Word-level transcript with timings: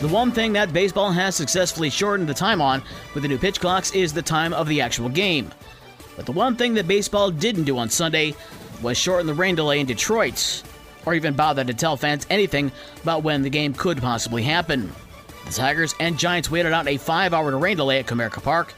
The 0.00 0.06
one 0.06 0.30
thing 0.30 0.52
that 0.52 0.72
baseball 0.72 1.10
has 1.10 1.34
successfully 1.34 1.90
shortened 1.90 2.28
the 2.28 2.34
time 2.34 2.62
on 2.62 2.84
with 3.14 3.24
the 3.24 3.28
new 3.28 3.36
pitch 3.36 3.58
clocks 3.58 3.90
is 3.90 4.12
the 4.12 4.22
time 4.22 4.52
of 4.52 4.68
the 4.68 4.80
actual 4.80 5.08
game. 5.08 5.50
But 6.14 6.24
the 6.24 6.30
one 6.30 6.54
thing 6.54 6.74
that 6.74 6.86
baseball 6.86 7.32
didn't 7.32 7.64
do 7.64 7.78
on 7.78 7.90
Sunday 7.90 8.36
was 8.80 8.96
shorten 8.96 9.26
the 9.26 9.34
rain 9.34 9.56
delay 9.56 9.80
in 9.80 9.86
Detroit, 9.86 10.62
or 11.04 11.14
even 11.14 11.34
bother 11.34 11.64
to 11.64 11.74
tell 11.74 11.96
fans 11.96 12.28
anything 12.30 12.70
about 13.02 13.24
when 13.24 13.42
the 13.42 13.50
game 13.50 13.74
could 13.74 13.98
possibly 13.98 14.44
happen. 14.44 14.92
The 15.46 15.52
Tigers 15.52 15.96
and 15.98 16.16
Giants 16.16 16.48
waited 16.48 16.72
out 16.72 16.86
a 16.86 16.96
five 16.96 17.34
hour 17.34 17.58
rain 17.58 17.76
delay 17.76 17.98
at 17.98 18.06
Comerica 18.06 18.40
Park, 18.40 18.74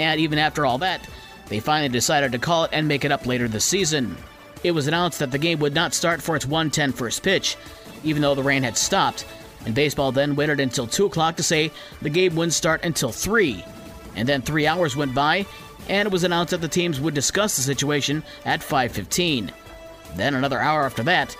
and 0.00 0.18
even 0.18 0.40
after 0.40 0.66
all 0.66 0.78
that, 0.78 1.08
they 1.46 1.60
finally 1.60 1.88
decided 1.88 2.32
to 2.32 2.38
call 2.40 2.64
it 2.64 2.70
and 2.72 2.88
make 2.88 3.04
it 3.04 3.12
up 3.12 3.26
later 3.26 3.46
this 3.46 3.64
season. 3.64 4.16
It 4.64 4.72
was 4.72 4.88
announced 4.88 5.20
that 5.20 5.30
the 5.30 5.38
game 5.38 5.60
would 5.60 5.74
not 5.74 5.94
start 5.94 6.20
for 6.20 6.34
its 6.34 6.46
110 6.46 6.90
first 6.90 7.22
pitch, 7.22 7.56
even 8.02 8.22
though 8.22 8.34
the 8.34 8.42
rain 8.42 8.64
had 8.64 8.76
stopped, 8.76 9.24
and 9.64 9.74
baseball 9.74 10.12
then 10.12 10.36
waited 10.36 10.60
until 10.60 10.86
2 10.86 11.06
o'clock 11.06 11.36
to 11.36 11.42
say 11.42 11.70
the 12.02 12.10
game 12.10 12.34
wouldn't 12.34 12.52
start 12.52 12.84
until 12.84 13.10
3. 13.12 13.64
And 14.16 14.28
then 14.28 14.42
three 14.42 14.66
hours 14.66 14.96
went 14.96 15.14
by, 15.14 15.46
and 15.88 16.06
it 16.06 16.12
was 16.12 16.24
announced 16.24 16.52
that 16.52 16.60
the 16.60 16.68
teams 16.68 17.00
would 17.00 17.14
discuss 17.14 17.56
the 17.56 17.62
situation 17.62 18.22
at 18.44 18.60
5.15. 18.60 19.50
Then 20.16 20.34
another 20.34 20.60
hour 20.60 20.84
after 20.84 21.02
that, 21.04 21.36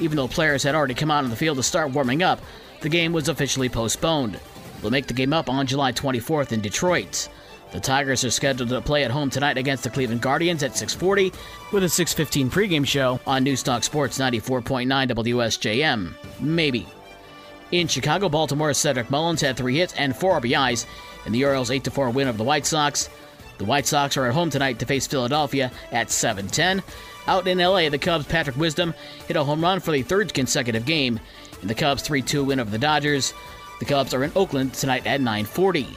even 0.00 0.16
though 0.16 0.28
players 0.28 0.62
had 0.62 0.74
already 0.74 0.94
come 0.94 1.10
out 1.10 1.24
on 1.24 1.30
the 1.30 1.36
field 1.36 1.56
to 1.56 1.62
start 1.62 1.92
warming 1.92 2.22
up, 2.22 2.40
the 2.80 2.88
game 2.88 3.12
was 3.12 3.28
officially 3.28 3.68
postponed. 3.68 4.38
They'll 4.80 4.90
make 4.90 5.06
the 5.06 5.14
game 5.14 5.32
up 5.32 5.48
on 5.48 5.66
July 5.66 5.92
24th 5.92 6.52
in 6.52 6.60
Detroit. 6.60 7.28
The 7.72 7.80
Tigers 7.80 8.24
are 8.24 8.30
scheduled 8.30 8.68
to 8.70 8.80
play 8.80 9.04
at 9.04 9.10
home 9.10 9.30
tonight 9.30 9.58
against 9.58 9.82
the 9.82 9.90
Cleveland 9.90 10.22
Guardians 10.22 10.62
at 10.62 10.76
6:40 10.76 11.32
with 11.72 11.82
a 11.82 11.88
6:15 11.88 12.50
pregame 12.50 12.86
show 12.86 13.20
on 13.26 13.44
Newstalk 13.44 13.84
Sports 13.84 14.18
94.9 14.18 15.08
WSJM. 15.08 16.14
Maybe. 16.40 16.86
In 17.72 17.88
Chicago, 17.88 18.28
Baltimore's 18.28 18.78
Cedric 18.78 19.10
Mullins 19.10 19.40
had 19.40 19.56
3 19.56 19.76
hits 19.76 19.94
and 19.94 20.16
4 20.16 20.40
RBIs 20.40 20.86
in 21.26 21.32
the 21.32 21.44
Orioles' 21.44 21.70
8-4 21.70 22.14
win 22.14 22.28
over 22.28 22.38
the 22.38 22.44
White 22.44 22.64
Sox. 22.64 23.08
The 23.58 23.64
White 23.64 23.86
Sox 23.86 24.16
are 24.16 24.26
at 24.26 24.34
home 24.34 24.50
tonight 24.50 24.78
to 24.78 24.86
face 24.86 25.06
Philadelphia 25.06 25.72
at 25.90 26.08
7:10. 26.10 26.82
Out 27.26 27.48
in 27.48 27.58
LA, 27.58 27.88
the 27.88 27.98
Cubs' 27.98 28.26
Patrick 28.26 28.56
Wisdom 28.56 28.94
hit 29.26 29.36
a 29.36 29.42
home 29.42 29.62
run 29.62 29.80
for 29.80 29.90
the 29.90 30.02
third 30.02 30.32
consecutive 30.32 30.84
game 30.84 31.18
in 31.60 31.66
the 31.66 31.74
Cubs' 31.74 32.02
3-2 32.06 32.44
win 32.44 32.60
over 32.60 32.70
the 32.70 32.78
Dodgers. 32.78 33.32
The 33.80 33.84
Cubs 33.84 34.14
are 34.14 34.22
in 34.22 34.32
Oakland 34.36 34.74
tonight 34.74 35.06
at 35.06 35.20
9:40. 35.20 35.88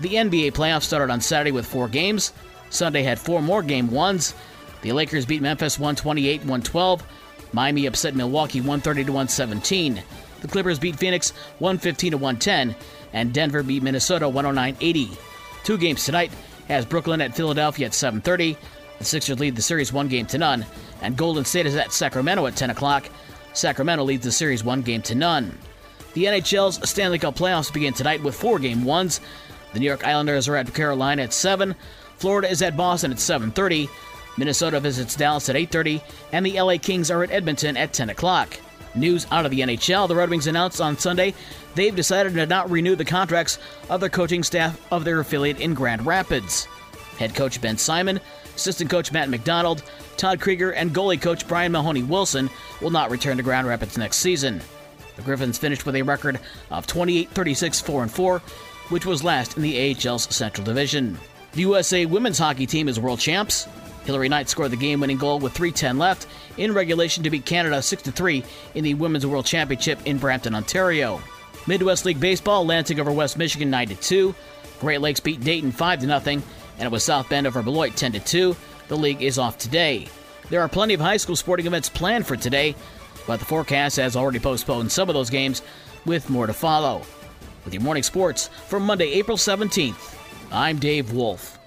The 0.00 0.16
NBA 0.16 0.50
playoffs 0.50 0.82
started 0.82 1.12
on 1.12 1.20
Saturday 1.20 1.52
with 1.52 1.66
four 1.66 1.86
games. 1.86 2.32
Sunday 2.70 3.04
had 3.04 3.20
four 3.20 3.40
more 3.40 3.62
game 3.62 3.90
ones. 3.92 4.34
The 4.82 4.92
Lakers 4.92 5.26
beat 5.26 5.42
Memphis 5.42 5.78
128 5.78 6.40
112. 6.40 7.04
Miami 7.52 7.86
upset 7.86 8.16
Milwaukee 8.16 8.60
130 8.60 9.04
117. 9.04 10.02
The 10.44 10.48
Clippers 10.48 10.78
beat 10.78 10.96
Phoenix 10.96 11.30
115 11.60 12.10
to 12.10 12.18
110. 12.18 12.76
And 13.14 13.32
Denver 13.32 13.62
beat 13.62 13.82
Minnesota 13.82 14.28
109 14.28 14.76
80. 14.78 15.10
Two 15.64 15.78
games 15.78 16.04
tonight 16.04 16.30
has 16.68 16.84
Brooklyn 16.84 17.22
at 17.22 17.34
Philadelphia 17.34 17.86
at 17.86 17.92
7:30. 17.92 18.58
The 18.98 19.04
Sixers 19.06 19.40
lead 19.40 19.56
the 19.56 19.62
series 19.62 19.90
one 19.90 20.06
game 20.08 20.26
to 20.26 20.36
none, 20.36 20.66
and 21.00 21.16
Golden 21.16 21.46
State 21.46 21.64
is 21.64 21.74
at 21.76 21.94
Sacramento 21.94 22.46
at 22.46 22.56
10 22.56 22.68
o'clock. 22.68 23.08
Sacramento 23.54 24.04
leads 24.04 24.24
the 24.24 24.30
series 24.30 24.62
one 24.62 24.82
game 24.82 25.00
to 25.02 25.14
none. 25.14 25.56
The 26.12 26.26
NHL's 26.26 26.86
Stanley 26.90 27.18
Cup 27.18 27.36
playoffs 27.36 27.72
begin 27.72 27.94
tonight 27.94 28.22
with 28.22 28.34
four 28.34 28.58
game 28.58 28.84
ones. 28.84 29.22
The 29.72 29.80
New 29.80 29.86
York 29.86 30.06
Islanders 30.06 30.46
are 30.46 30.56
at 30.56 30.74
Carolina 30.74 31.22
at 31.22 31.32
7. 31.32 31.74
Florida 32.18 32.50
is 32.50 32.60
at 32.60 32.76
Boston 32.76 33.12
at 33.12 33.18
7:30. 33.18 33.88
Minnesota 34.36 34.78
visits 34.78 35.16
Dallas 35.16 35.48
at 35.48 35.56
8:30, 35.56 36.02
and 36.32 36.44
the 36.44 36.60
LA 36.60 36.76
Kings 36.76 37.10
are 37.10 37.22
at 37.22 37.30
Edmonton 37.30 37.78
at 37.78 37.94
10 37.94 38.10
o'clock. 38.10 38.58
News 38.94 39.26
out 39.30 39.44
of 39.44 39.50
the 39.50 39.60
NHL: 39.60 40.08
The 40.08 40.14
Red 40.14 40.30
Wings 40.30 40.46
announced 40.46 40.80
on 40.80 40.98
Sunday 40.98 41.34
they've 41.74 41.94
decided 41.94 42.34
to 42.34 42.46
not 42.46 42.70
renew 42.70 42.96
the 42.96 43.04
contracts 43.04 43.58
of 43.88 44.00
the 44.00 44.10
coaching 44.10 44.42
staff 44.42 44.80
of 44.92 45.04
their 45.04 45.20
affiliate 45.20 45.60
in 45.60 45.74
Grand 45.74 46.06
Rapids. 46.06 46.66
Head 47.18 47.34
coach 47.34 47.60
Ben 47.60 47.78
Simon, 47.78 48.20
assistant 48.54 48.90
coach 48.90 49.12
Matt 49.12 49.28
McDonald, 49.28 49.82
Todd 50.16 50.40
Krygier, 50.40 50.72
and 50.76 50.94
goalie 50.94 51.20
coach 51.20 51.46
Brian 51.46 51.72
Mahoney 51.72 52.02
Wilson 52.02 52.50
will 52.80 52.90
not 52.90 53.10
return 53.10 53.36
to 53.36 53.42
Grand 53.42 53.66
Rapids 53.66 53.98
next 53.98 54.16
season. 54.18 54.60
The 55.16 55.22
Griffins 55.22 55.58
finished 55.58 55.86
with 55.86 55.94
a 55.96 56.02
record 56.02 56.40
of 56.70 56.86
28 56.86 57.30
36 57.30 57.80
4 57.80 58.08
4 58.08 58.42
which 58.88 59.06
was 59.06 59.24
last 59.24 59.56
in 59.56 59.62
the 59.62 59.94
AHL's 59.94 60.34
Central 60.34 60.64
Division. 60.64 61.18
The 61.52 61.62
USA 61.62 62.04
women's 62.06 62.38
hockey 62.38 62.66
team 62.66 62.88
is 62.88 63.00
world 63.00 63.20
champs. 63.20 63.66
Hilary 64.04 64.28
Knight 64.28 64.48
scored 64.48 64.70
the 64.70 64.76
game 64.76 65.00
winning 65.00 65.16
goal 65.16 65.38
with 65.38 65.54
3.10 65.54 65.98
left 65.98 66.26
in 66.56 66.74
regulation 66.74 67.22
to 67.24 67.30
beat 67.30 67.44
Canada 67.44 67.80
6 67.80 68.02
3 68.02 68.44
in 68.74 68.84
the 68.84 68.94
Women's 68.94 69.26
World 69.26 69.46
Championship 69.46 69.98
in 70.04 70.18
Brampton, 70.18 70.54
Ontario. 70.54 71.20
Midwest 71.66 72.04
League 72.04 72.20
Baseball, 72.20 72.66
Lansing 72.66 73.00
over 73.00 73.10
West 73.10 73.38
Michigan 73.38 73.70
9 73.70 73.88
2. 73.88 74.34
Great 74.80 75.00
Lakes 75.00 75.20
beat 75.20 75.40
Dayton 75.40 75.72
5 75.72 76.00
0, 76.02 76.12
and 76.24 76.42
it 76.78 76.90
was 76.90 77.04
South 77.04 77.28
Bend 77.28 77.46
over 77.46 77.62
Beloit 77.62 77.96
10 77.96 78.12
2. 78.12 78.56
The 78.88 78.96
league 78.96 79.22
is 79.22 79.38
off 79.38 79.56
today. 79.56 80.08
There 80.50 80.60
are 80.60 80.68
plenty 80.68 80.94
of 80.94 81.00
high 81.00 81.16
school 81.16 81.36
sporting 81.36 81.66
events 81.66 81.88
planned 81.88 82.26
for 82.26 82.36
today, 82.36 82.74
but 83.26 83.38
the 83.38 83.46
forecast 83.46 83.96
has 83.96 84.16
already 84.16 84.38
postponed 84.38 84.92
some 84.92 85.08
of 85.08 85.14
those 85.14 85.30
games, 85.30 85.62
with 86.04 86.28
more 86.28 86.46
to 86.46 86.52
follow 86.52 87.02
with 87.64 87.72
your 87.72 87.82
morning 87.82 88.02
sports 88.02 88.48
for 88.68 88.78
Monday, 88.78 89.12
April 89.12 89.36
17th. 89.36 90.16
I'm 90.52 90.78
Dave 90.78 91.12
Wolf. 91.12 91.58